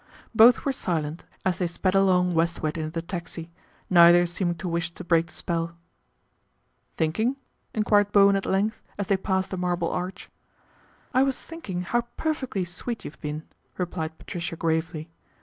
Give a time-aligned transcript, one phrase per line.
[0.33, 3.51] Both were silent as they sped along westward in the taxi,
[3.87, 5.77] neither seeming to wish to break the spell."
[6.97, 7.35] Thinking?"
[7.75, 10.31] enquired Bowen at length, as they passed the Marble Arch."
[11.13, 13.43] I was thinking how perfectly sweet you've been,"
[13.77, 15.11] replied Patricia gravely.